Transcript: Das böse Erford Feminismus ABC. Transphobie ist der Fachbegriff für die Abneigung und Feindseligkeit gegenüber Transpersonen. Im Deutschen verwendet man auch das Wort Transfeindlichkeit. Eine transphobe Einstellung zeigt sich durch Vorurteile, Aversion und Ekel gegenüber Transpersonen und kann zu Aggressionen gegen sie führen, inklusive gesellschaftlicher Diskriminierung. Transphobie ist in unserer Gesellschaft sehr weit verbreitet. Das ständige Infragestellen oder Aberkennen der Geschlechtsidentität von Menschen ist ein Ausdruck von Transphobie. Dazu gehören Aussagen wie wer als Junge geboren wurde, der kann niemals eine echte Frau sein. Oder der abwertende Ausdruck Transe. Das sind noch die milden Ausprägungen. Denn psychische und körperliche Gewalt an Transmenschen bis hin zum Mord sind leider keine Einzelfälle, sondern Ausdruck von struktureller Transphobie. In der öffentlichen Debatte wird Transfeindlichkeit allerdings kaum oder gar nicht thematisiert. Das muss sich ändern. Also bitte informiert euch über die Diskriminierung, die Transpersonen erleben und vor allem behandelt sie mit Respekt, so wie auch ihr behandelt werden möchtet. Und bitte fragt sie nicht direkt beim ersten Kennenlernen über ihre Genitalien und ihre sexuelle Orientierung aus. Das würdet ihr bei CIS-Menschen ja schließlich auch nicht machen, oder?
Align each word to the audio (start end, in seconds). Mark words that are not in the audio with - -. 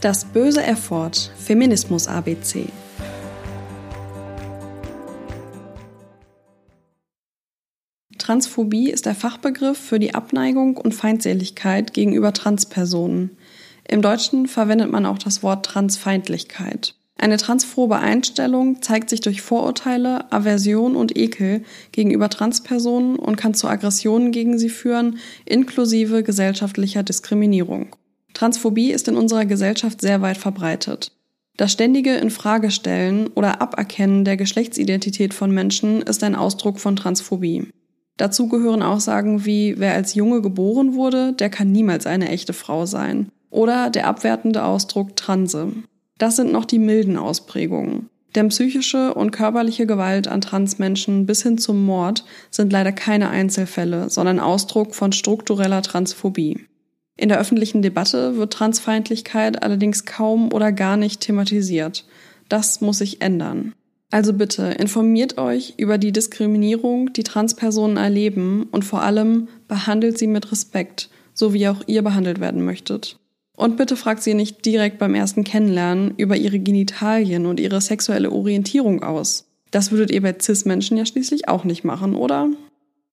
Das 0.00 0.24
böse 0.24 0.62
Erford 0.62 1.30
Feminismus 1.36 2.08
ABC. 2.08 2.68
Transphobie 8.16 8.88
ist 8.88 9.04
der 9.04 9.14
Fachbegriff 9.14 9.76
für 9.76 9.98
die 9.98 10.14
Abneigung 10.14 10.78
und 10.78 10.94
Feindseligkeit 10.94 11.92
gegenüber 11.92 12.32
Transpersonen. 12.32 13.36
Im 13.86 14.00
Deutschen 14.00 14.46
verwendet 14.46 14.90
man 14.90 15.04
auch 15.04 15.18
das 15.18 15.42
Wort 15.42 15.66
Transfeindlichkeit. 15.66 16.94
Eine 17.18 17.36
transphobe 17.36 17.98
Einstellung 17.98 18.80
zeigt 18.80 19.10
sich 19.10 19.20
durch 19.20 19.42
Vorurteile, 19.42 20.32
Aversion 20.32 20.96
und 20.96 21.14
Ekel 21.14 21.62
gegenüber 21.92 22.30
Transpersonen 22.30 23.16
und 23.16 23.36
kann 23.36 23.52
zu 23.52 23.68
Aggressionen 23.68 24.32
gegen 24.32 24.58
sie 24.58 24.70
führen, 24.70 25.18
inklusive 25.44 26.22
gesellschaftlicher 26.22 27.02
Diskriminierung. 27.02 27.94
Transphobie 28.40 28.90
ist 28.90 29.06
in 29.06 29.18
unserer 29.18 29.44
Gesellschaft 29.44 30.00
sehr 30.00 30.22
weit 30.22 30.38
verbreitet. 30.38 31.12
Das 31.58 31.72
ständige 31.72 32.14
Infragestellen 32.14 33.26
oder 33.26 33.60
Aberkennen 33.60 34.24
der 34.24 34.38
Geschlechtsidentität 34.38 35.34
von 35.34 35.50
Menschen 35.50 36.00
ist 36.00 36.24
ein 36.24 36.34
Ausdruck 36.34 36.80
von 36.80 36.96
Transphobie. 36.96 37.68
Dazu 38.16 38.48
gehören 38.48 38.82
Aussagen 38.82 39.44
wie 39.44 39.74
wer 39.76 39.92
als 39.92 40.14
Junge 40.14 40.40
geboren 40.40 40.94
wurde, 40.94 41.34
der 41.34 41.50
kann 41.50 41.70
niemals 41.70 42.06
eine 42.06 42.30
echte 42.30 42.54
Frau 42.54 42.86
sein. 42.86 43.30
Oder 43.50 43.90
der 43.90 44.06
abwertende 44.06 44.64
Ausdruck 44.64 45.16
Transe. 45.16 45.74
Das 46.16 46.36
sind 46.36 46.50
noch 46.50 46.64
die 46.64 46.78
milden 46.78 47.18
Ausprägungen. 47.18 48.08
Denn 48.34 48.48
psychische 48.48 49.12
und 49.12 49.32
körperliche 49.32 49.84
Gewalt 49.84 50.28
an 50.28 50.40
Transmenschen 50.40 51.26
bis 51.26 51.42
hin 51.42 51.58
zum 51.58 51.84
Mord 51.84 52.24
sind 52.50 52.72
leider 52.72 52.92
keine 52.92 53.28
Einzelfälle, 53.28 54.08
sondern 54.08 54.40
Ausdruck 54.40 54.94
von 54.94 55.12
struktureller 55.12 55.82
Transphobie. 55.82 56.69
In 57.20 57.28
der 57.28 57.38
öffentlichen 57.38 57.82
Debatte 57.82 58.38
wird 58.38 58.54
Transfeindlichkeit 58.54 59.62
allerdings 59.62 60.06
kaum 60.06 60.50
oder 60.54 60.72
gar 60.72 60.96
nicht 60.96 61.20
thematisiert. 61.20 62.06
Das 62.48 62.80
muss 62.80 62.96
sich 62.96 63.20
ändern. 63.20 63.74
Also 64.10 64.32
bitte 64.32 64.62
informiert 64.62 65.36
euch 65.36 65.74
über 65.76 65.98
die 65.98 66.12
Diskriminierung, 66.12 67.12
die 67.12 67.22
Transpersonen 67.22 67.98
erleben 67.98 68.66
und 68.72 68.86
vor 68.86 69.02
allem 69.02 69.48
behandelt 69.68 70.16
sie 70.16 70.28
mit 70.28 70.50
Respekt, 70.50 71.10
so 71.34 71.52
wie 71.52 71.68
auch 71.68 71.82
ihr 71.86 72.00
behandelt 72.00 72.40
werden 72.40 72.64
möchtet. 72.64 73.18
Und 73.54 73.76
bitte 73.76 73.96
fragt 73.96 74.22
sie 74.22 74.32
nicht 74.32 74.64
direkt 74.64 74.98
beim 74.98 75.14
ersten 75.14 75.44
Kennenlernen 75.44 76.14
über 76.16 76.38
ihre 76.38 76.58
Genitalien 76.58 77.44
und 77.44 77.60
ihre 77.60 77.82
sexuelle 77.82 78.32
Orientierung 78.32 79.02
aus. 79.02 79.44
Das 79.70 79.92
würdet 79.92 80.10
ihr 80.10 80.22
bei 80.22 80.34
CIS-Menschen 80.40 80.96
ja 80.96 81.04
schließlich 81.04 81.48
auch 81.48 81.64
nicht 81.64 81.84
machen, 81.84 82.14
oder? 82.14 82.48